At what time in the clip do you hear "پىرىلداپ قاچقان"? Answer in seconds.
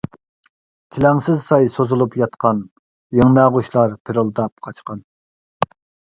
4.09-5.05